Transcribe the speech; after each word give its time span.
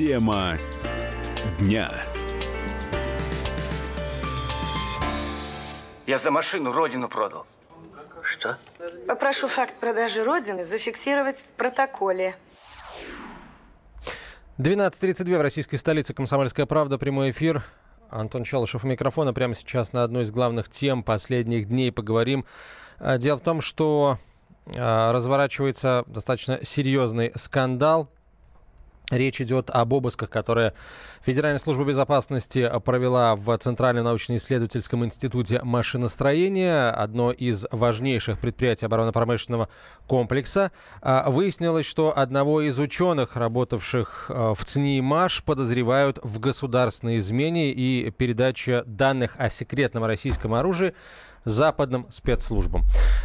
Тема 0.00 0.56
дня. 1.58 1.92
Я 6.06 6.16
за 6.16 6.30
машину 6.30 6.72
родину 6.72 7.06
продал. 7.06 7.46
Что? 8.22 8.56
Попрошу 9.06 9.48
факт 9.48 9.78
продажи 9.78 10.24
Родины 10.24 10.64
зафиксировать 10.64 11.42
в 11.42 11.48
протоколе. 11.50 12.34
12.32 14.56 15.36
в 15.36 15.42
российской 15.42 15.76
столице 15.76 16.14
«Комсомольская 16.14 16.64
правда». 16.64 16.96
Прямой 16.96 17.30
эфир. 17.30 17.62
Антон 18.08 18.44
Челышев 18.44 18.84
у 18.84 18.86
микрофона. 18.86 19.34
Прямо 19.34 19.52
сейчас 19.52 19.92
на 19.92 20.02
одной 20.02 20.22
из 20.22 20.32
главных 20.32 20.70
тем 20.70 21.02
последних 21.02 21.66
дней 21.66 21.92
поговорим. 21.92 22.46
А, 23.00 23.18
дело 23.18 23.36
в 23.36 23.42
том, 23.42 23.60
что 23.60 24.16
а, 24.74 25.12
разворачивается 25.12 26.04
достаточно 26.06 26.64
серьезный 26.64 27.32
скандал 27.34 28.08
Речь 29.10 29.40
идет 29.40 29.70
об 29.70 29.92
обысках, 29.92 30.30
которые 30.30 30.72
Федеральная 31.22 31.58
служба 31.58 31.84
безопасности 31.84 32.70
провела 32.84 33.34
в 33.34 33.56
Центральном 33.58 34.04
научно-исследовательском 34.04 35.04
институте 35.04 35.60
машиностроения, 35.62 36.90
одно 36.90 37.32
из 37.32 37.66
важнейших 37.70 38.38
предприятий 38.38 38.86
оборонно-промышленного 38.86 39.68
комплекса. 40.06 40.70
А, 41.02 41.30
выяснилось, 41.30 41.86
что 41.86 42.16
одного 42.16 42.62
из 42.62 42.78
ученых, 42.78 43.36
работавших 43.36 44.26
а, 44.28 44.54
в 44.54 44.64
ЦНИ 44.64 45.00
МАШ, 45.00 45.42
подозревают 45.42 46.18
в 46.22 46.38
государственной 46.38 47.18
измене 47.18 47.72
и 47.72 48.10
передаче 48.10 48.84
данных 48.86 49.34
о 49.38 49.50
секретном 49.50 50.04
российском 50.04 50.54
оружии 50.54 50.94
западным 51.44 52.06
спецслужбам. 52.10 52.82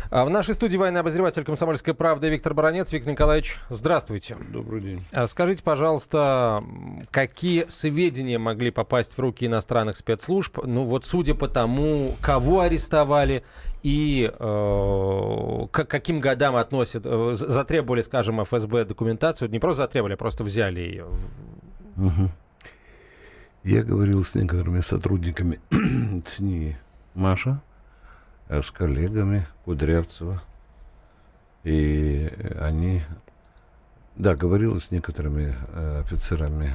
А 0.09 0.25
в 0.25 0.29
нашей 0.29 0.53
студии 0.53 0.77
военный 0.77 1.01
обозреватель 1.01 1.43
«Комсомольской 1.43 1.93
правды» 1.93 2.29
Виктор 2.29 2.53
Баранец. 2.53 2.91
Виктор 2.91 3.11
Николаевич, 3.13 3.57
здравствуйте. 3.69 4.37
Добрый 4.49 4.81
день. 4.81 5.05
А 5.13 5.27
скажите, 5.27 5.63
пожалуйста, 5.63 6.63
какие 7.11 7.65
сведения 7.67 8.39
могли 8.39 8.71
попасть 8.71 9.17
в 9.17 9.19
руки 9.19 9.45
иностранных 9.45 9.97
спецслужб? 9.97 10.59
Ну 10.63 10.85
вот 10.85 11.05
судя 11.05 11.35
по 11.35 11.47
тому, 11.47 12.15
кого 12.21 12.61
арестовали 12.61 13.43
и 13.83 14.31
э, 14.33 15.67
к 15.71 15.85
каким 15.85 16.19
годам 16.19 16.55
относят, 16.55 17.03
э, 17.05 17.31
затребовали, 17.33 18.01
скажем, 18.01 18.43
ФСБ 18.43 18.85
документацию, 18.85 19.49
не 19.51 19.59
просто 19.59 19.83
затребовали, 19.83 20.13
а 20.13 20.17
просто 20.17 20.43
взяли 20.43 20.79
ее. 20.79 21.05
Угу. 21.97 22.31
Я 23.63 23.83
говорил 23.83 24.23
с 24.23 24.35
некоторыми 24.35 24.81
сотрудниками 24.81 25.59
ЦНИ 26.25 26.77
Маша, 27.15 27.61
с 28.49 28.71
коллегами 28.71 29.45
Кудрявцева. 29.65 30.41
И 31.63 32.31
они, 32.59 33.01
да, 34.15 34.35
говорил 34.35 34.79
с 34.79 34.91
некоторыми 34.91 35.55
э, 35.73 36.01
офицерами 36.01 36.71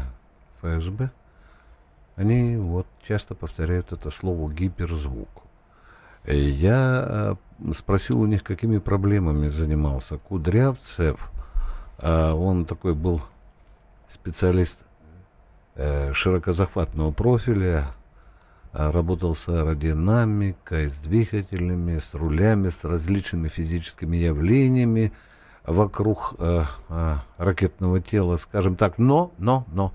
ФСБ. 0.60 1.10
Они 2.16 2.56
вот 2.56 2.86
часто 3.02 3.34
повторяют 3.34 3.92
это 3.92 4.10
слово 4.10 4.52
гиперзвук. 4.52 5.28
Я 6.26 7.36
э, 7.64 7.72
спросил 7.72 8.20
у 8.20 8.26
них, 8.26 8.42
какими 8.42 8.78
проблемами 8.78 9.48
занимался 9.48 10.18
Кудрявцев. 10.18 11.30
Э, 11.98 12.32
он 12.32 12.64
такой 12.64 12.94
был 12.94 13.22
специалист 14.08 14.84
э, 15.76 16.12
широкозахватного 16.12 17.12
профиля, 17.12 17.86
а, 17.86 17.99
работал 18.72 19.34
с 19.34 19.48
аэродинамикой, 19.48 20.90
с 20.90 20.98
двигателями, 20.98 21.98
с 21.98 22.14
рулями, 22.14 22.68
с 22.68 22.84
различными 22.84 23.48
физическими 23.48 24.16
явлениями 24.16 25.12
вокруг 25.64 26.34
э, 26.38 26.64
э, 26.88 27.16
ракетного 27.38 28.00
тела, 28.00 28.36
скажем 28.36 28.76
так. 28.76 28.98
Но, 28.98 29.32
но, 29.38 29.66
но 29.72 29.92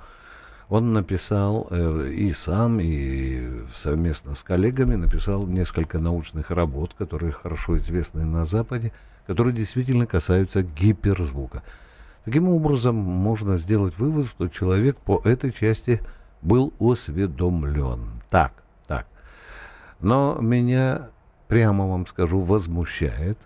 он 0.69 0.93
написал 0.93 1.67
э, 1.69 2.11
и 2.13 2.33
сам, 2.33 2.79
и 2.81 3.63
совместно 3.75 4.35
с 4.35 4.43
коллегами 4.43 4.95
написал 4.95 5.45
несколько 5.45 5.99
научных 5.99 6.52
работ, 6.52 6.93
которые 6.97 7.31
хорошо 7.31 7.77
известны 7.77 8.25
на 8.25 8.45
Западе, 8.45 8.91
которые 9.27 9.53
действительно 9.53 10.05
касаются 10.05 10.64
гиперзвука. 10.64 11.64
Таким 12.25 12.49
образом, 12.49 12.95
можно 12.95 13.58
сделать 13.58 13.97
вывод, 13.99 14.27
что 14.27 14.47
человек 14.47 14.97
по 14.97 15.21
этой 15.23 15.52
части 15.52 16.02
был 16.41 16.73
осведомлен. 16.80 18.09
Так, 18.30 18.64
но 20.05 20.38
меня, 20.39 21.10
прямо 21.48 21.88
вам 21.88 22.05
скажу, 22.05 22.42
возмущает 22.42 23.39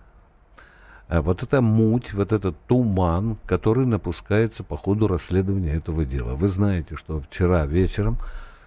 а 1.08 1.22
вот 1.22 1.42
эта 1.42 1.60
муть, 1.60 2.12
вот 2.12 2.32
этот 2.32 2.56
туман, 2.68 3.36
который 3.44 3.84
напускается 3.84 4.62
по 4.62 4.76
ходу 4.76 5.08
расследования 5.08 5.72
этого 5.72 6.04
дела. 6.04 6.36
Вы 6.36 6.46
знаете, 6.46 6.94
что 6.94 7.20
вчера 7.20 7.66
вечером 7.66 8.16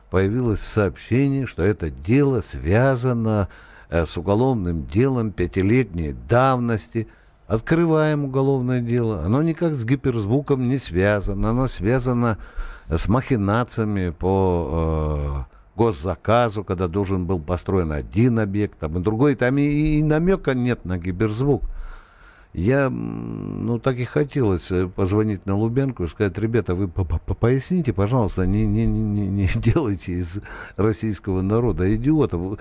появилось 0.09 0.59
сообщение, 0.59 1.45
что 1.45 1.63
это 1.63 1.89
дело 1.89 2.41
связано 2.41 3.47
э, 3.89 4.05
с 4.05 4.17
уголовным 4.17 4.85
делом 4.87 5.31
пятилетней 5.31 6.11
давности. 6.27 7.07
Открываем 7.47 8.25
уголовное 8.25 8.81
дело. 8.81 9.23
Оно 9.23 9.41
никак 9.41 9.73
с 9.75 9.85
гиперзвуком 9.85 10.67
не 10.67 10.79
связано. 10.79 11.51
Оно 11.51 11.67
связано 11.67 12.37
с 12.89 13.07
махинациями 13.07 14.09
по 14.09 15.47
э, 15.47 15.53
госзаказу, 15.75 16.63
когда 16.63 16.87
должен 16.87 17.25
был 17.25 17.39
построен 17.39 17.91
один 17.91 18.39
объект, 18.39 18.79
там 18.79 18.97
и 18.97 19.01
другой, 19.01 19.35
там 19.35 19.57
и, 19.57 19.63
и 19.63 20.03
намека 20.03 20.53
нет 20.53 20.85
на 20.85 20.97
гиберзвук. 20.97 21.63
Я, 22.53 22.91
ну, 22.91 23.79
так 23.79 23.97
и 23.97 24.03
хотелось 24.03 24.71
э, 24.71 24.87
позвонить 24.87 25.47
на 25.47 25.57
Лубенку 25.57 26.03
и 26.03 26.07
сказать, 26.07 26.37
ребята, 26.37 26.75
вы 26.75 26.87
поясните, 26.87 27.93
пожалуйста, 27.93 28.45
не, 28.45 28.63
не, 28.67 28.85
не, 28.85 29.27
не 29.27 29.49
делайте 29.55 30.13
из 30.13 30.39
российского 30.75 31.41
народа 31.41 31.95
идиотов. 31.95 32.59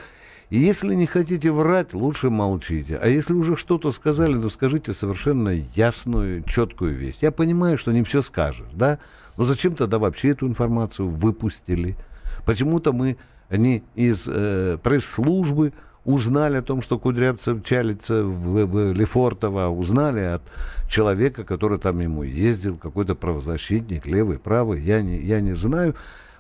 И 0.49 0.59
если 0.59 0.95
не 0.95 1.07
хотите 1.07 1.51
врать, 1.51 1.93
лучше 1.93 2.31
молчите. 2.31 2.97
А 2.97 3.09
если 3.09 3.35
уже 3.35 3.57
что-то 3.57 3.91
сказали, 3.91 4.35
ну 4.35 4.49
скажите 4.49 4.95
совершенно 4.95 5.51
ясную, 5.51 6.43
четкую 6.45 6.97
вещь. 6.97 7.17
Я 7.21 7.31
понимаю, 7.31 7.77
что 7.77 7.93
не 7.93 8.03
все 8.03 8.23
скажешь, 8.23 8.69
да? 8.73 8.99
Но 9.37 9.45
зачем 9.45 9.75
тогда 9.75 9.99
вообще 9.99 10.31
эту 10.31 10.47
информацию 10.47 11.09
выпустили? 11.09 11.97
Почему-то 12.45 12.93
мы 12.93 13.17
они 13.53 13.83
из 13.95 14.27
э, 14.29 14.79
пресс-службы 14.83 15.75
узнали 16.05 16.57
о 16.57 16.63
том, 16.63 16.81
что 16.81 16.99
Кудрявцев 16.99 17.63
чалится 17.63 18.25
в, 18.25 18.65
в 18.65 18.93
Лефортово, 18.93 19.69
узнали 19.69 20.21
от 20.21 20.43
человека, 20.89 21.45
который 21.45 21.79
там 21.79 22.01
ему 22.01 22.23
ездил, 22.23 22.79
какой-то 22.79 23.15
правозащитник, 23.15 24.07
левый, 24.07 24.39
правый, 24.39 24.81
я 24.81 25.03
не, 25.03 25.19
я 25.19 25.41
не 25.41 25.55
знаю. 25.55 25.95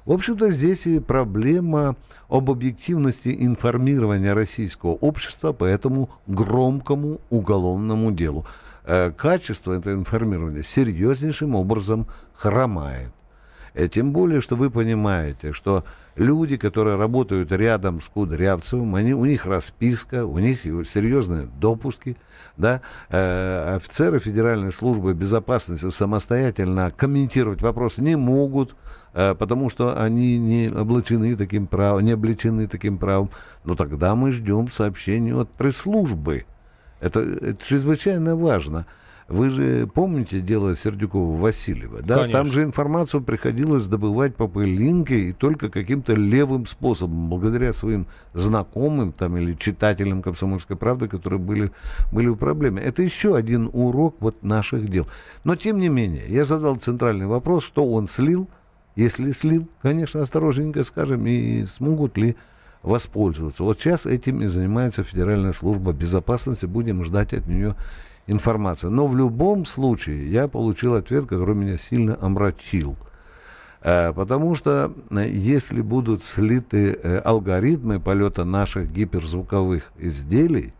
В 0.06 0.12
общем-то, 0.12 0.50
здесь 0.50 0.86
и 0.86 1.00
проблема 1.00 1.96
об 2.28 2.50
объективности 2.50 3.36
информирования 3.38 4.34
российского 4.34 4.92
общества 4.92 5.52
по 5.52 5.64
этому 5.64 6.10
громкому 6.26 7.20
уголовному 7.30 8.10
делу. 8.10 8.46
Э, 8.84 9.12
качество 9.12 9.74
этого 9.74 9.94
информирования 9.94 10.62
серьезнейшим 10.62 11.54
образом 11.54 12.06
хромает. 12.34 13.12
Э, 13.74 13.88
тем 13.88 14.12
более, 14.12 14.40
что 14.40 14.56
вы 14.56 14.70
понимаете, 14.70 15.52
что 15.52 15.84
люди, 16.14 16.56
которые 16.56 16.96
работают 16.96 17.50
рядом 17.52 18.00
с 18.00 18.08
Кудрявцевым, 18.08 18.94
они, 18.94 19.14
у 19.14 19.24
них 19.24 19.46
расписка, 19.46 20.26
у 20.26 20.38
них 20.38 20.62
серьезные 20.62 21.48
допуски, 21.58 22.16
да, 22.56 22.82
э, 23.08 23.76
офицеры 23.76 24.18
Федеральной 24.18 24.72
службы 24.72 25.14
безопасности 25.14 25.88
самостоятельно 25.90 26.90
комментировать 26.94 27.62
вопросы 27.62 28.02
не 28.02 28.16
могут, 28.16 28.76
э, 29.14 29.34
потому 29.34 29.70
что 29.70 30.00
они 30.00 30.38
не 30.38 30.68
облачены 30.68 31.34
таким 31.36 31.66
правом, 31.66 32.04
не 32.04 32.12
обличены 32.12 32.68
таким 32.68 32.98
правом. 32.98 33.30
Но 33.64 33.74
тогда 33.74 34.14
мы 34.14 34.32
ждем 34.32 34.70
сообщений 34.70 35.32
от 35.32 35.50
пресс-службы. 35.50 36.44
Это, 37.00 37.20
это 37.20 37.66
чрезвычайно 37.66 38.36
важно. 38.36 38.86
Вы 39.32 39.48
же 39.48 39.86
помните 39.86 40.42
дело 40.42 40.74
Сердюкова-Васильева? 40.74 42.02
Да? 42.02 42.28
Там 42.28 42.44
же 42.44 42.64
информацию 42.64 43.22
приходилось 43.22 43.86
добывать 43.86 44.36
по 44.36 44.46
пылинке 44.46 45.30
и 45.30 45.32
только 45.32 45.70
каким-то 45.70 46.12
левым 46.12 46.66
способом, 46.66 47.30
благодаря 47.30 47.72
своим 47.72 48.06
знакомым 48.34 49.10
там, 49.12 49.38
или 49.38 49.54
читателям 49.54 50.20
«Комсомольской 50.20 50.76
правды», 50.76 51.08
которые 51.08 51.40
были, 51.40 51.72
были 52.12 52.28
в 52.28 52.36
проблеме. 52.36 52.82
Это 52.82 53.02
еще 53.02 53.34
один 53.34 53.70
урок 53.72 54.16
вот 54.20 54.42
наших 54.42 54.86
дел. 54.90 55.06
Но, 55.44 55.56
тем 55.56 55.80
не 55.80 55.88
менее, 55.88 56.24
я 56.28 56.44
задал 56.44 56.76
центральный 56.76 57.26
вопрос, 57.26 57.64
что 57.64 57.90
он 57.90 58.08
слил. 58.08 58.50
Если 58.96 59.32
слил, 59.32 59.66
конечно, 59.80 60.20
осторожненько 60.20 60.84
скажем, 60.84 61.26
и 61.26 61.64
смогут 61.64 62.18
ли 62.18 62.36
воспользоваться. 62.82 63.62
Вот 63.62 63.80
сейчас 63.80 64.04
этим 64.04 64.42
и 64.42 64.46
занимается 64.48 65.04
Федеральная 65.04 65.52
служба 65.52 65.92
безопасности. 65.92 66.66
Будем 66.66 67.02
ждать 67.02 67.32
от 67.32 67.46
нее 67.46 67.76
информацию. 68.26 68.90
Но 68.90 69.06
в 69.06 69.16
любом 69.16 69.64
случае 69.64 70.30
я 70.30 70.48
получил 70.48 70.94
ответ, 70.94 71.26
который 71.26 71.54
меня 71.54 71.78
сильно 71.78 72.16
омрачил. 72.20 72.96
Э, 73.82 74.12
потому 74.12 74.54
что 74.54 74.92
э, 75.10 75.28
если 75.28 75.80
будут 75.80 76.22
слиты 76.22 76.92
э, 76.92 77.18
алгоритмы 77.18 78.00
полета 78.00 78.44
наших 78.44 78.90
гиперзвуковых 78.92 79.92
изделий, 79.98 80.72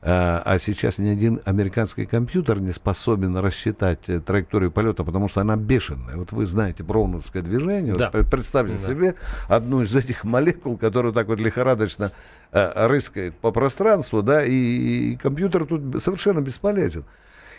А, 0.00 0.42
а 0.44 0.58
сейчас 0.60 0.98
ни 0.98 1.08
один 1.08 1.40
американский 1.44 2.06
компьютер 2.06 2.60
не 2.60 2.72
способен 2.72 3.36
рассчитать 3.36 4.08
э, 4.08 4.20
траекторию 4.20 4.70
полета, 4.70 5.02
потому 5.02 5.26
что 5.28 5.40
она 5.40 5.56
бешеная. 5.56 6.16
Вот 6.16 6.30
вы 6.30 6.46
знаете 6.46 6.84
броуновское 6.84 7.42
движение. 7.42 7.94
Да. 7.94 8.10
Вот 8.12 8.30
представьте 8.30 8.76
да. 8.76 8.86
себе 8.86 9.14
одну 9.48 9.82
из 9.82 9.94
этих 9.96 10.22
молекул, 10.22 10.76
которая 10.76 11.12
так 11.12 11.26
вот 11.26 11.40
лихорадочно 11.40 12.12
э, 12.52 12.86
рыскает 12.86 13.34
по 13.38 13.50
пространству, 13.50 14.22
да, 14.22 14.44
и, 14.44 14.52
и 14.52 15.16
компьютер 15.16 15.66
тут 15.66 16.00
совершенно 16.00 16.40
бесполезен. 16.40 17.04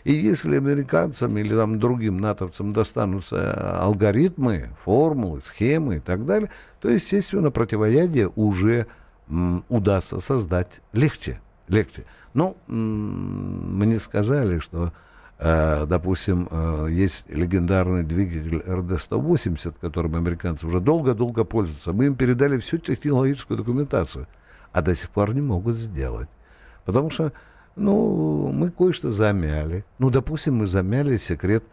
И 0.06 0.13
если 0.13 0.56
американцам 0.56 1.38
или 1.38 1.53
там 1.53 1.77
другим 1.77 2.19
натовцам 2.19 2.71
достанутся 2.71 3.80
алгоритмы, 3.81 4.69
формулы, 4.85 5.42
схемы 5.44 5.97
и 5.97 6.00
так 6.00 6.25
далее, 6.25 6.50
то, 6.80 6.88
естественно, 6.88 7.51
противоядие 7.51 8.31
уже 8.33 8.88
м, 9.27 9.65
удастся 9.68 10.21
создать 10.21 10.81
легче. 10.94 11.42
Легче. 11.69 12.06
Ну, 12.33 12.57
мне 12.68 14.00
сказали, 14.00 14.60
что, 14.60 14.92
э, 15.39 15.86
допустим, 15.88 16.48
э, 16.50 16.88
есть 16.92 17.30
легендарный 17.30 18.04
двигатель 18.04 18.60
РД-180, 18.60 19.75
которым 19.80 20.16
американцы 20.16 20.68
уже 20.68 20.80
долго-долго 20.80 21.44
пользуются. 21.44 21.94
Мы 21.94 22.07
им 22.07 22.16
передали 22.16 22.57
всю 22.60 22.77
технологическую 22.77 23.57
документацию, 23.57 24.27
а 24.71 24.81
до 24.81 24.94
сих 24.94 25.10
пор 25.10 25.33
не 25.33 25.42
могут 25.42 25.75
сделать. 25.75 26.30
Потому 26.86 27.10
что, 27.10 27.31
ну, 27.75 28.51
мы 28.51 28.71
кое-что 28.71 29.12
замяли. 29.12 29.86
Ну, 29.98 30.10
допустим, 30.10 30.57
мы 30.57 30.68
замяли 30.68 31.18
секрет 31.18 31.63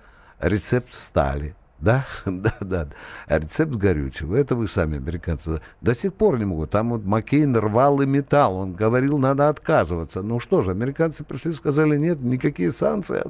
рецепт 0.41 0.95
стали– 0.95 1.55
да, 1.81 2.07
да, 2.25 2.55
да. 2.61 2.89
А 3.27 3.39
рецепт 3.39 3.73
горючего, 3.73 4.35
это 4.35 4.57
вы 4.57 4.67
сами, 4.67 4.97
американцы, 4.97 5.61
до 5.83 5.95
сих 5.95 6.15
пор 6.15 6.39
не 6.39 6.47
могут. 6.47 6.71
Там 6.71 6.91
вот 6.91 7.05
Маккейн 7.05 7.55
рвал 7.57 8.01
и 8.01 8.07
металл, 8.07 8.57
он 8.57 8.73
говорил, 8.73 9.19
надо 9.19 9.51
отказываться. 9.51 10.23
Ну 10.23 10.41
что 10.41 10.63
же, 10.63 10.71
американцы 10.71 11.23
пришли, 11.23 11.53
сказали, 11.53 11.99
нет, 11.99 12.23
никакие 12.23 12.73
санкции, 12.73 13.23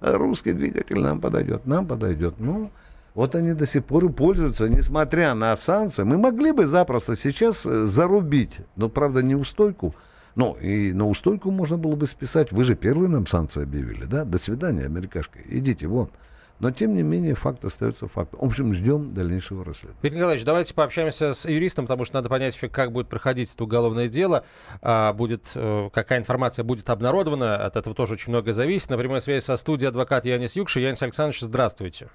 русский 0.00 0.52
двигатель 0.52 0.98
нам 0.98 1.20
подойдет, 1.20 1.66
нам 1.66 1.86
подойдет. 1.86 2.34
Ну, 2.38 2.70
вот 3.14 3.34
они 3.34 3.54
до 3.54 3.64
сих 3.64 3.82
пор 3.86 4.04
и 4.04 4.08
пользуются, 4.10 4.68
несмотря 4.68 5.32
на 5.32 5.56
санкции. 5.56 6.02
Мы 6.02 6.18
могли 6.18 6.52
бы 6.52 6.66
запросто 6.66 7.16
сейчас 7.16 7.64
э, 7.64 7.86
зарубить, 7.86 8.58
но, 8.76 8.90
правда, 8.90 9.22
не 9.22 9.34
устойку. 9.34 9.94
Ну, 10.34 10.52
и 10.60 10.92
на 10.92 11.08
устойку 11.08 11.50
можно 11.50 11.78
было 11.78 11.96
бы 11.96 12.06
списать. 12.06 12.52
Вы 12.52 12.64
же 12.64 12.74
первые 12.74 13.08
нам 13.08 13.26
санкции 13.26 13.62
объявили, 13.62 14.04
да? 14.04 14.26
До 14.26 14.36
свидания, 14.36 14.84
америкашка. 14.84 15.38
Идите, 15.48 15.86
вон. 15.86 16.10
Но, 16.58 16.70
тем 16.70 16.94
не 16.94 17.02
менее, 17.02 17.34
факт 17.34 17.64
остается 17.64 18.06
фактом. 18.08 18.40
В 18.40 18.44
общем, 18.44 18.72
ждем 18.72 19.12
дальнейшего 19.12 19.64
расследования. 19.64 19.98
Виктор 20.02 20.18
Николаевич, 20.18 20.44
давайте 20.44 20.74
пообщаемся 20.74 21.34
с 21.34 21.46
юристом, 21.46 21.84
потому 21.84 22.04
что 22.04 22.16
надо 22.16 22.28
понять, 22.28 22.58
как 22.72 22.92
будет 22.92 23.08
проходить 23.08 23.52
это 23.52 23.64
уголовное 23.64 24.08
дело. 24.08 24.44
А, 24.80 25.12
будет, 25.12 25.44
э, 25.54 25.90
какая 25.92 26.18
информация 26.18 26.64
будет 26.64 26.88
обнародована. 26.88 27.56
От 27.56 27.76
этого 27.76 27.94
тоже 27.94 28.14
очень 28.14 28.30
много 28.30 28.52
зависит. 28.52 28.88
На 28.90 28.96
прямой 28.96 29.20
связи 29.20 29.44
со 29.44 29.56
студией 29.56 29.88
адвокат 29.88 30.24
Янис 30.24 30.56
Юкши. 30.56 30.80
Янис 30.80 31.02
Александрович, 31.02 31.40
здравствуйте. 31.40 32.08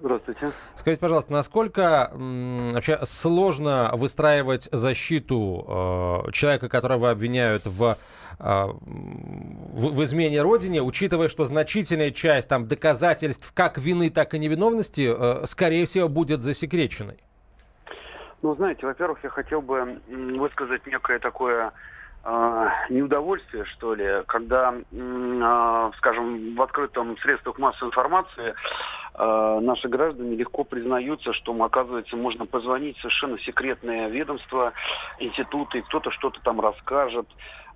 Здравствуйте. 0.00 0.50
Скажите, 0.76 1.00
пожалуйста, 1.00 1.32
насколько 1.32 2.10
м, 2.12 2.72
вообще 2.72 2.98
сложно 3.04 3.90
выстраивать 3.94 4.68
защиту 4.72 6.24
э, 6.26 6.32
человека, 6.32 6.68
которого 6.68 7.10
обвиняют 7.10 7.62
в 7.66 7.96
а, 8.42 8.68
в, 8.68 9.94
в 9.94 10.02
измене 10.02 10.40
родине, 10.40 10.80
учитывая, 10.80 11.28
что 11.28 11.44
значительная 11.44 12.10
часть 12.10 12.48
там 12.48 12.66
доказательств 12.66 13.52
как 13.54 13.76
вины, 13.76 14.08
так 14.08 14.32
и 14.32 14.38
невиновности, 14.38 15.12
э, 15.14 15.44
скорее 15.44 15.84
всего, 15.84 16.08
будет 16.08 16.40
засекреченной? 16.40 17.18
Ну, 18.40 18.54
знаете, 18.54 18.86
во-первых, 18.86 19.18
я 19.22 19.28
хотел 19.28 19.60
бы 19.60 20.00
высказать 20.08 20.86
некое 20.86 21.18
такое 21.18 21.72
э, 22.24 22.68
неудовольствие, 22.88 23.66
что 23.66 23.94
ли, 23.94 24.22
когда, 24.26 24.74
э, 24.90 25.90
скажем, 25.98 26.56
в 26.56 26.62
открытом 26.62 27.18
средствах 27.18 27.58
массовой 27.58 27.88
информации 27.88 28.54
э, 29.09 29.09
наши 29.22 29.88
граждане 29.88 30.36
легко 30.36 30.64
признаются, 30.64 31.32
что, 31.32 31.52
оказывается, 31.62 32.16
можно 32.16 32.46
позвонить 32.46 32.96
в 32.98 33.00
совершенно 33.00 33.38
секретное 33.38 34.08
ведомство, 34.08 34.72
институты, 35.18 35.82
кто-то 35.82 36.10
что-то 36.10 36.40
там 36.42 36.60
расскажет, 36.60 37.26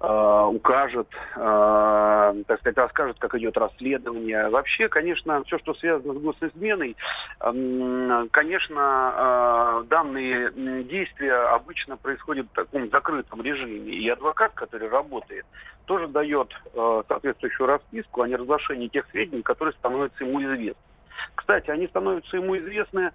Э, 0.01 0.45
укажет, 0.51 1.09
э, 1.37 2.35
так 2.47 2.61
сказать, 2.61 2.77
расскажет, 2.77 3.17
как 3.19 3.35
идет 3.37 3.57
расследование. 3.57 4.49
Вообще, 4.51 4.89
конечно, 4.89 5.43
все, 5.45 5.59
что 5.59 5.73
связано 5.75 6.15
с 6.15 6.19
госизменой, 6.19 6.97
э, 7.41 8.27
конечно, 8.31 9.15
э, 9.17 9.85
данные 9.89 10.85
действия 10.85 11.35
обычно 11.55 11.97
происходят 11.97 12.47
в 12.49 12.55
таком 12.55 12.91
закрытом 12.91 13.41
режиме. 13.41 13.93
И 13.93 14.09
адвокат, 14.09 14.53
который 14.55 14.89
работает, 14.89 15.47
тоже 15.87 16.09
дает 16.09 16.53
э, 16.75 17.03
соответствующую 17.09 17.67
расписку 17.67 18.23
о 18.23 18.29
неразглашении 18.29 18.89
тех 18.89 19.07
сведений, 19.11 19.43
которые 19.43 19.75
становятся 19.75 20.25
ему 20.25 20.43
известны. 20.43 20.94
Кстати, 21.35 21.71
они 21.71 21.87
становятся 21.87 22.37
ему 22.37 22.57
известны 22.57 23.13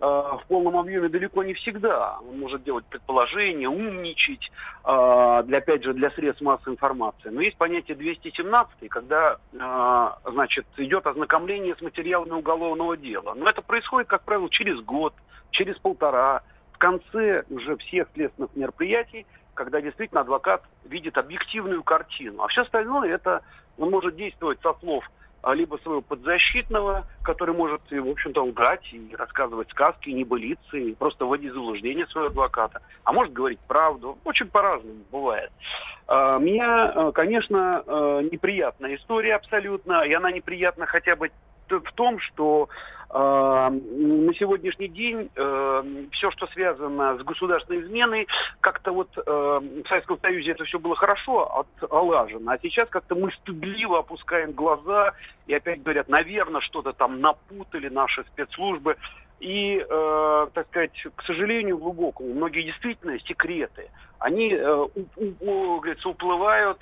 Э, 0.00 0.36
в 0.42 0.42
полном 0.48 0.76
объеме 0.76 1.08
далеко 1.08 1.42
не 1.44 1.54
всегда. 1.54 2.18
Он 2.18 2.38
может 2.38 2.64
делать 2.64 2.84
предположения, 2.86 3.68
умничать, 3.68 4.50
э, 4.84 5.42
для, 5.46 5.58
опять 5.58 5.84
же, 5.84 5.94
для 5.94 6.10
средств 6.10 6.42
массовой 6.42 6.74
информации. 6.74 7.30
Но 7.30 7.40
есть 7.40 7.56
понятие 7.56 7.96
217, 7.96 8.88
когда, 8.88 9.38
э, 9.52 10.30
значит, 10.30 10.66
идет 10.76 11.06
ознакомление 11.06 11.76
с 11.76 11.80
материалами 11.80 12.32
уголовного 12.32 12.96
дела. 12.96 13.34
Но 13.34 13.48
это 13.48 13.62
происходит, 13.62 14.08
как 14.08 14.24
правило, 14.24 14.50
через 14.50 14.80
год, 14.80 15.14
через 15.50 15.78
полтора, 15.78 16.42
в 16.72 16.78
конце 16.78 17.44
уже 17.48 17.76
всех 17.76 18.08
следственных 18.14 18.54
мероприятий, 18.56 19.26
когда 19.54 19.80
действительно 19.80 20.22
адвокат 20.22 20.64
видит 20.84 21.16
объективную 21.16 21.82
картину. 21.82 22.42
А 22.42 22.48
все 22.48 22.62
остальное 22.62 23.14
это 23.14 23.42
он 23.78 23.90
может 23.90 24.16
действовать 24.16 24.60
со 24.60 24.74
слов 24.74 25.08
либо 25.52 25.76
своего 25.76 26.00
подзащитного, 26.00 27.06
который 27.22 27.54
может, 27.54 27.82
в 27.90 28.08
общем-то, 28.08 28.42
лгать 28.44 28.92
и 28.92 29.14
рассказывать 29.16 29.70
сказки, 29.70 30.10
небылицы, 30.10 30.80
и 30.80 30.94
просто 30.94 31.26
вводить 31.26 31.50
в 31.50 31.54
заблуждение 31.54 32.06
своего 32.06 32.28
адвоката. 32.28 32.80
А 33.04 33.12
может 33.12 33.32
говорить 33.32 33.60
правду. 33.68 34.18
Очень 34.24 34.46
по-разному 34.46 35.00
бывает. 35.10 35.50
А, 36.06 36.38
меня, 36.38 36.86
а, 36.86 37.12
конечно, 37.12 37.82
неприятная 38.30 38.94
история 38.96 39.34
абсолютно, 39.34 40.02
и 40.02 40.12
она 40.12 40.30
неприятна 40.30 40.86
хотя 40.86 41.16
бы 41.16 41.30
в 41.68 41.92
том, 41.92 42.18
что 42.20 42.68
э, 43.10 43.14
на 43.14 44.34
сегодняшний 44.34 44.88
день 44.88 45.30
э, 45.34 46.06
все, 46.12 46.30
что 46.30 46.46
связано 46.48 47.18
с 47.18 47.22
государственной 47.22 47.82
изменой, 47.82 48.26
как-то 48.60 48.92
вот 48.92 49.08
э, 49.16 49.20
в 49.24 49.88
Советском 49.88 50.18
Союзе 50.20 50.52
это 50.52 50.64
все 50.64 50.78
было 50.78 50.96
хорошо 50.96 51.66
отлажено, 51.80 52.52
а 52.52 52.58
сейчас 52.58 52.88
как-то 52.88 53.14
мы 53.14 53.32
стыдливо 53.32 54.00
опускаем 54.00 54.52
глаза 54.52 55.12
и 55.46 55.54
опять 55.54 55.82
говорят, 55.82 56.08
наверное, 56.08 56.60
что-то 56.60 56.92
там 56.92 57.20
напутали 57.20 57.88
наши 57.88 58.24
спецслужбы. 58.24 58.96
И, 59.40 59.84
э, 59.86 60.46
так 60.54 60.66
сказать, 60.68 61.06
к 61.16 61.22
сожалению, 61.24 61.76
глубокому, 61.76 62.32
многие 62.32 62.62
действительно 62.62 63.18
секреты, 63.18 63.90
они, 64.18 64.54
э, 64.54 64.74
у, 64.74 64.88
у, 65.40 65.80
говорится, 65.80 66.08
уплывают 66.08 66.78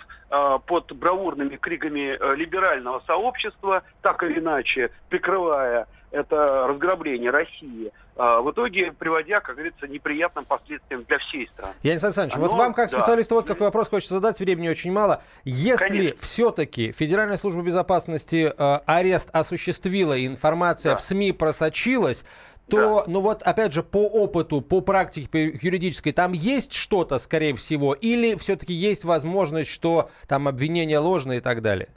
под 0.66 0.92
бравурными 0.92 1.56
криками 1.56 2.16
э, 2.18 2.36
либерального 2.36 3.02
сообщества, 3.06 3.82
так 4.00 4.22
или 4.22 4.38
иначе, 4.38 4.90
прикрывая 5.08 5.86
это 6.12 6.66
разграбление 6.68 7.30
России, 7.30 7.90
а, 8.14 8.42
в 8.42 8.50
итоге 8.50 8.92
приводя, 8.92 9.40
как 9.40 9.56
говорится, 9.56 9.88
неприятным 9.88 10.44
последствиям 10.44 11.02
для 11.04 11.18
всей 11.18 11.48
страны. 11.48 11.72
Янис 11.82 12.04
Александрович, 12.04 12.36
Оно, 12.36 12.46
вот 12.46 12.54
вам 12.54 12.74
как 12.74 12.90
специалисту 12.90 13.34
да. 13.34 13.40
вот 13.40 13.46
какой 13.46 13.66
вопрос 13.68 13.88
хочется 13.88 14.14
задать, 14.14 14.38
времени 14.38 14.68
очень 14.68 14.92
мало. 14.92 15.22
Если 15.44 16.14
все-таки 16.20 16.92
Федеральная 16.92 17.38
служба 17.38 17.62
безопасности 17.62 18.52
э, 18.56 18.80
арест 18.84 19.30
осуществила 19.32 20.12
и 20.12 20.26
информация 20.26 20.92
да. 20.92 20.96
в 20.96 21.02
СМИ 21.02 21.32
просочилась, 21.32 22.24
то, 22.68 23.04
да. 23.04 23.12
ну 23.12 23.20
вот, 23.20 23.42
опять 23.42 23.72
же, 23.72 23.82
по 23.82 24.06
опыту, 24.06 24.60
по 24.60 24.80
практике 24.80 25.28
по 25.28 25.36
юридической, 25.36 26.12
там 26.12 26.32
есть 26.32 26.72
что-то, 26.72 27.18
скорее 27.18 27.54
всего, 27.54 27.94
или 27.94 28.34
все-таки 28.36 28.72
есть 28.72 29.04
возможность, 29.04 29.70
что 29.70 30.10
там 30.26 30.48
обвинения 30.48 30.98
ложные 30.98 31.38
и 31.38 31.42
так 31.42 31.62
далее? 31.62 31.88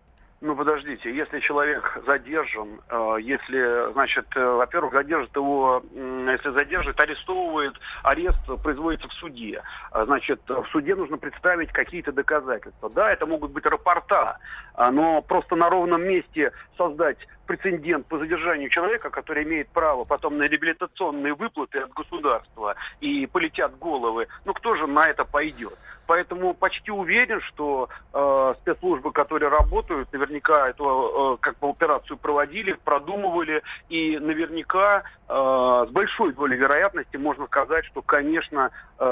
Ну, 0.41 0.53
подождите, 0.53 1.15
если 1.15 1.39
человек 1.39 1.97
задержан, 2.05 2.81
э, 2.89 3.17
если, 3.21 3.91
значит, 3.93 4.25
э, 4.35 4.45
во-первых, 4.45 4.93
задержит 4.93 5.33
его, 5.33 5.81
э, 5.93 6.27
если 6.31 6.49
задержит, 6.51 6.99
арестовывает, 6.99 7.73
арест 8.03 8.39
производится 8.61 9.07
в 9.07 9.13
суде. 9.13 9.63
А, 9.91 10.05
значит, 10.05 10.41
в 10.47 10.65
суде 10.71 10.93
нужно 10.93 11.17
представить 11.17 11.71
какие-то 11.71 12.11
доказательства. 12.11 12.89
Да, 12.89 13.11
это 13.11 13.25
могут 13.25 13.51
быть 13.51 13.65
рапорта, 13.65 14.37
а, 14.73 14.91
но 14.91 15.21
просто 15.21 15.55
на 15.55 15.69
ровном 15.69 16.03
месте 16.03 16.51
создать 16.77 17.17
прецедент 17.45 18.05
по 18.07 18.17
задержанию 18.17 18.69
человека, 18.69 19.09
который 19.09 19.43
имеет 19.43 19.69
право 19.69 20.03
потом 20.03 20.37
на 20.37 20.43
реабилитационные 20.43 21.33
выплаты 21.33 21.79
от 21.79 21.93
государства 21.93 22.75
и 22.99 23.25
полетят 23.27 23.77
головы, 23.79 24.27
ну 24.43 24.53
кто 24.53 24.75
же 24.75 24.85
на 24.87 25.07
это 25.07 25.23
пойдет? 25.23 25.77
Поэтому 26.07 26.53
почти 26.53 26.91
уверен, 26.91 27.41
что 27.41 27.89
э, 28.13 28.53
спецслужбы, 28.61 29.11
которые 29.11 29.49
работают, 29.49 30.11
наверняка 30.13 30.69
эту 30.69 31.35
э, 31.35 31.37
как 31.41 31.57
бы 31.59 31.69
операцию 31.69 32.17
проводили, 32.17 32.77
продумывали, 32.83 33.63
и 33.89 34.17
наверняка 34.19 35.03
э, 35.27 35.85
с 35.89 35.91
большой 35.91 36.33
долей 36.33 36.57
вероятности 36.57 37.17
можно 37.17 37.45
сказать, 37.47 37.85
что, 37.85 38.01
конечно, 38.01 38.71
э, 38.99 39.03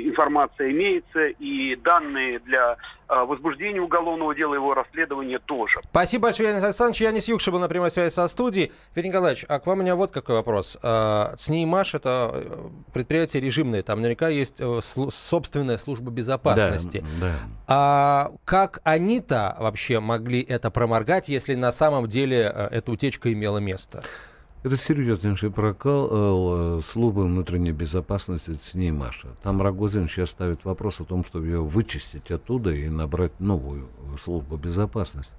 информация 0.00 0.70
имеется, 0.70 1.26
и 1.26 1.76
данные 1.76 2.38
для 2.40 2.76
возбуждение 3.10 3.82
уголовного 3.82 4.34
дела, 4.34 4.54
его 4.54 4.74
расследование 4.74 5.38
тоже. 5.38 5.80
Спасибо 5.90 6.24
большое, 6.24 6.50
Янис 6.50 6.64
Александрович. 6.64 7.00
Янис 7.02 7.28
Юкша 7.28 7.50
был 7.50 7.58
на 7.58 7.68
прямой 7.68 7.90
связи 7.90 8.12
со 8.12 8.28
студией. 8.28 8.72
Федор 8.94 9.08
Николаевич, 9.10 9.44
а 9.48 9.58
к 9.58 9.66
вам 9.66 9.80
у 9.80 9.82
меня 9.82 9.96
вот 9.96 10.10
какой 10.10 10.36
вопрос. 10.36 10.78
ЦНИ 10.80 11.62
и 11.62 11.66
МАШ— 11.66 11.94
это 11.96 12.30
э, 12.32 12.68
предприятие 12.92 13.42
режимное. 13.42 13.82
Там 13.82 14.00
наверняка 14.00 14.28
есть 14.28 14.60
э, 14.60 14.80
собственная 14.80 15.76
служба 15.76 16.10
безопасности. 16.10 17.04
Да, 17.20 17.26
да. 17.26 17.34
А 17.66 18.32
как 18.44 18.80
они-то 18.84 19.56
вообще 19.58 20.00
могли 20.00 20.42
это 20.42 20.70
проморгать, 20.70 21.28
если 21.28 21.54
на 21.54 21.72
самом 21.72 22.08
деле 22.08 22.52
э, 22.54 22.68
эта 22.70 22.92
утечка 22.92 23.32
имела 23.32 23.58
место? 23.58 24.02
Это 24.62 24.76
серьезнейший 24.76 25.50
прокал 25.50 26.08
э, 26.10 26.80
службы 26.82 27.24
внутренней 27.24 27.72
безопасности 27.72 28.52
ЦНИ 28.62 28.90
Маша. 28.90 29.28
Там 29.42 29.62
Рогозин 29.62 30.06
сейчас 30.06 30.30
ставит 30.30 30.66
вопрос 30.66 31.00
о 31.00 31.04
том, 31.04 31.24
чтобы 31.24 31.46
ее 31.46 31.62
вычистить 31.62 32.30
оттуда 32.30 32.70
и 32.70 32.90
набрать 32.90 33.40
новую 33.40 33.88
службу 34.22 34.58
безопасности. 34.58 35.32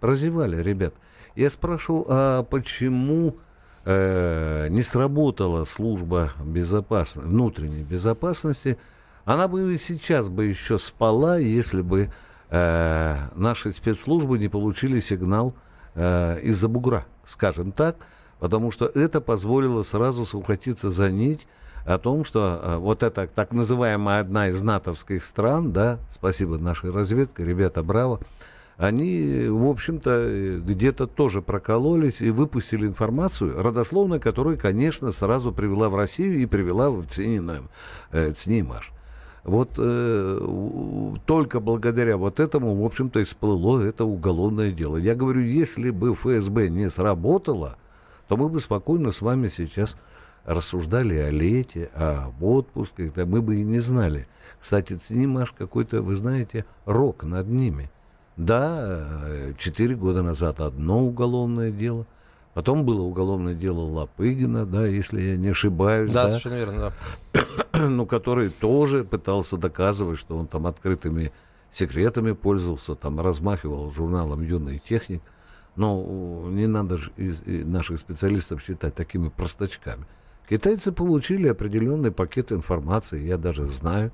Прозевали, 0.00 0.62
ребят. 0.62 0.92
Я 1.36 1.48
спрашивал, 1.48 2.04
а 2.10 2.42
почему 2.42 3.36
э, 3.86 4.68
не 4.68 4.82
сработала 4.82 5.64
служба 5.64 6.32
безопасности, 6.44 7.26
внутренней 7.26 7.82
безопасности? 7.82 8.76
Она 9.24 9.48
бы 9.48 9.72
и 9.72 9.78
сейчас 9.78 10.28
бы 10.28 10.44
еще 10.44 10.78
спала, 10.78 11.38
если 11.38 11.80
бы 11.80 12.10
э, 12.50 13.16
наши 13.36 13.72
спецслужбы 13.72 14.38
не 14.38 14.48
получили 14.48 15.00
сигнал 15.00 15.54
э, 15.94 16.40
из-за 16.42 16.68
бугра, 16.68 17.06
скажем 17.24 17.72
так 17.72 17.96
потому 18.38 18.70
что 18.70 18.86
это 18.86 19.20
позволило 19.20 19.82
сразу 19.82 20.24
схватиться 20.26 20.90
за 20.90 21.10
нить 21.10 21.46
о 21.84 21.98
том, 21.98 22.24
что 22.24 22.60
э, 22.62 22.76
вот 22.76 23.02
эта 23.02 23.26
так 23.26 23.52
называемая 23.52 24.20
одна 24.20 24.48
из 24.48 24.62
натовских 24.62 25.24
стран, 25.24 25.72
да, 25.72 25.98
спасибо 26.10 26.58
нашей 26.58 26.90
разведке, 26.90 27.44
ребята, 27.44 27.82
браво, 27.82 28.20
они, 28.76 29.46
в 29.48 29.66
общем-то, 29.68 30.60
где-то 30.66 31.06
тоже 31.06 31.40
прокололись 31.40 32.20
и 32.20 32.30
выпустили 32.30 32.86
информацию, 32.86 33.62
родословную 33.62 34.20
которую, 34.20 34.58
конечно, 34.58 35.12
сразу 35.12 35.50
привела 35.52 35.88
в 35.88 35.96
Россию 35.96 36.38
и 36.38 36.46
привела 36.46 36.90
в 36.90 37.06
э, 37.06 38.32
ЦНИМАШ. 38.32 38.92
Вот 39.44 39.70
э, 39.78 41.16
только 41.24 41.60
благодаря 41.60 42.16
вот 42.16 42.40
этому, 42.40 42.74
в 42.74 42.84
общем-то, 42.84 43.20
и 43.20 43.24
всплыло 43.24 43.80
это 43.80 44.04
уголовное 44.04 44.72
дело. 44.72 44.96
Я 44.96 45.14
говорю, 45.14 45.40
если 45.40 45.90
бы 45.90 46.14
ФСБ 46.14 46.68
не 46.68 46.90
сработало, 46.90 47.76
то 48.28 48.36
мы 48.36 48.48
бы 48.48 48.60
спокойно 48.60 49.12
с 49.12 49.20
вами 49.20 49.48
сейчас 49.48 49.96
рассуждали 50.44 51.16
о 51.16 51.30
лете, 51.30 51.90
о 51.94 52.32
отпуске, 52.40 53.12
да 53.14 53.26
мы 53.26 53.42
бы 53.42 53.56
и 53.56 53.64
не 53.64 53.80
знали. 53.80 54.26
Кстати, 54.60 54.94
Цинемаш 54.94 55.52
какой-то, 55.52 56.02
вы 56.02 56.16
знаете, 56.16 56.64
рок 56.84 57.24
над 57.24 57.48
ними. 57.48 57.90
Да, 58.36 59.06
четыре 59.58 59.94
года 59.96 60.22
назад 60.22 60.60
одно 60.60 61.04
уголовное 61.04 61.70
дело, 61.70 62.06
потом 62.54 62.84
было 62.84 63.00
уголовное 63.02 63.54
дело 63.54 63.80
Лапыгина, 63.80 64.66
да, 64.66 64.86
если 64.86 65.20
я 65.20 65.36
не 65.36 65.48
ошибаюсь. 65.48 66.12
Да, 66.12 66.24
да. 66.24 66.28
совершенно 66.28 66.54
верно, 66.54 66.92
да. 67.32 67.42
ну, 67.88 68.06
который 68.06 68.50
тоже 68.50 69.04
пытался 69.04 69.56
доказывать, 69.56 70.18
что 70.18 70.36
он 70.36 70.46
там 70.46 70.66
открытыми 70.66 71.32
секретами 71.72 72.32
пользовался, 72.32 72.94
там 72.94 73.20
размахивал 73.20 73.90
журналом 73.92 74.42
«Юный 74.42 74.78
техник». 74.78 75.22
Но 75.76 76.48
не 76.50 76.66
надо 76.66 76.96
же 76.96 77.10
наших 77.46 77.98
специалистов 77.98 78.62
считать 78.62 78.94
такими 78.94 79.28
простачками. 79.28 80.06
Китайцы 80.48 80.92
получили 80.92 81.48
определенный 81.48 82.12
пакет 82.12 82.52
информации. 82.52 83.26
Я 83.26 83.36
даже 83.36 83.66
знаю, 83.66 84.12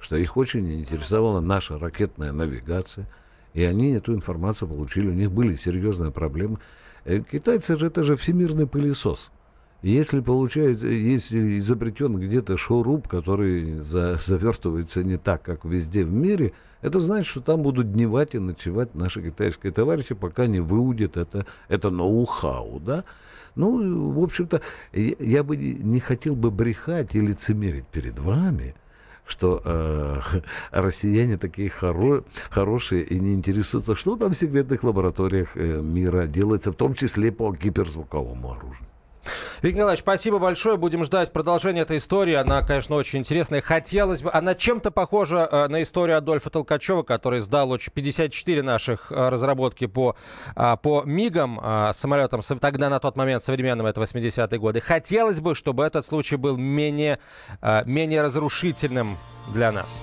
что 0.00 0.16
их 0.16 0.36
очень 0.36 0.80
интересовала 0.80 1.40
наша 1.40 1.78
ракетная 1.78 2.32
навигация. 2.32 3.06
И 3.52 3.62
они 3.62 3.92
эту 3.92 4.14
информацию 4.14 4.68
получили. 4.68 5.08
У 5.08 5.14
них 5.14 5.30
были 5.30 5.54
серьезные 5.54 6.10
проблемы. 6.10 6.58
Э, 7.04 7.20
китайцы 7.20 7.76
же 7.76 7.86
это 7.86 8.04
же 8.04 8.16
всемирный 8.16 8.66
пылесос. 8.66 9.30
Если 9.82 10.20
получается, 10.20 10.86
если 10.86 11.58
изобретен 11.58 12.14
где-то 12.14 12.56
шуруб, 12.56 13.08
который 13.08 13.80
за, 13.80 14.16
завертывается 14.16 15.02
не 15.02 15.16
так, 15.16 15.42
как 15.42 15.64
везде 15.64 16.04
в 16.04 16.12
мире, 16.12 16.52
это 16.82 17.00
значит, 17.00 17.26
что 17.26 17.40
там 17.40 17.62
будут 17.62 17.92
дневать 17.92 18.36
и 18.36 18.38
ночевать 18.38 18.94
наши 18.94 19.20
китайские 19.20 19.72
товарищи, 19.72 20.14
пока 20.14 20.46
не 20.46 20.60
выудят 20.60 21.16
это, 21.16 21.46
это 21.68 21.90
ноу-хау, 21.90 22.78
да? 22.78 23.02
Ну, 23.56 24.10
в 24.10 24.22
общем-то, 24.22 24.62
я, 24.92 25.14
я 25.18 25.42
бы 25.42 25.56
не 25.56 25.98
хотел 25.98 26.36
бы 26.36 26.52
брехать 26.52 27.16
и 27.16 27.20
лицемерить 27.20 27.86
перед 27.86 28.20
вами, 28.20 28.76
что 29.26 29.62
э, 29.64 30.20
россияне 30.70 31.38
такие 31.38 31.68
хоро 31.68 32.22
хорошие 32.50 33.02
и 33.02 33.18
не 33.18 33.34
интересуются, 33.34 33.96
что 33.96 34.14
там 34.14 34.30
в 34.30 34.36
секретных 34.36 34.84
лабораториях 34.84 35.56
э, 35.56 35.80
мира 35.82 36.28
делается, 36.28 36.70
в 36.70 36.76
том 36.76 36.94
числе 36.94 37.32
по 37.32 37.52
гиперзвуковому 37.52 38.52
оружию. 38.52 38.91
Виктор 39.62 39.78
Николаевич, 39.78 40.00
спасибо 40.00 40.38
большое. 40.38 40.76
Будем 40.76 41.04
ждать 41.04 41.32
продолжения 41.32 41.82
этой 41.82 41.98
истории. 41.98 42.34
Она, 42.34 42.62
конечно, 42.62 42.96
очень 42.96 43.20
интересная. 43.20 43.60
Хотелось 43.60 44.22
бы... 44.22 44.30
Она 44.32 44.54
чем-то 44.54 44.90
похожа 44.90 45.48
э, 45.50 45.68
на 45.68 45.82
историю 45.82 46.18
Адольфа 46.18 46.50
Толкачева, 46.50 47.02
который 47.02 47.40
сдал 47.40 47.72
54 47.92 48.62
наших 48.62 49.12
э, 49.12 49.28
разработки 49.28 49.86
по, 49.86 50.16
э, 50.56 50.76
по 50.82 51.02
МИГам, 51.04 51.60
самолетам, 51.92 52.42
тогда 52.60 52.90
на 52.90 52.98
тот 52.98 53.16
момент 53.16 53.42
современным, 53.42 53.86
это 53.86 54.00
80-е 54.00 54.58
годы. 54.58 54.80
Хотелось 54.80 55.40
бы, 55.40 55.54
чтобы 55.54 55.84
этот 55.84 56.04
случай 56.04 56.36
был 56.36 56.56
менее, 56.56 57.18
менее 57.84 58.22
разрушительным 58.22 59.16
для 59.52 59.72
нас. 59.72 60.02